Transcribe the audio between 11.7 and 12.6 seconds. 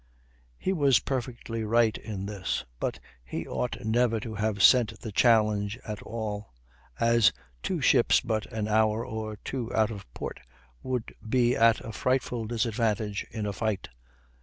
a frightful